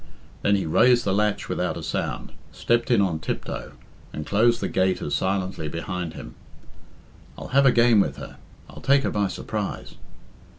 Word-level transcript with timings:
Then 0.41 0.55
he 0.55 0.65
raised 0.65 1.05
the 1.05 1.13
latch 1.13 1.47
without 1.47 1.77
a 1.77 1.83
sound, 1.83 2.31
stepped 2.51 2.89
in 2.89 3.01
on 3.03 3.19
tiptoe, 3.19 3.73
and 4.11 4.25
closed 4.25 4.59
the 4.59 4.67
gate 4.67 4.99
as 4.99 5.13
silently 5.13 5.67
behind 5.67 6.15
him. 6.15 6.33
"I'll 7.37 7.49
have 7.49 7.67
a 7.67 7.71
game 7.71 7.99
with 7.99 8.17
her; 8.17 8.37
I'll 8.67 8.81
take 8.81 9.03
her 9.03 9.11
by 9.11 9.27
surprise." 9.27 9.93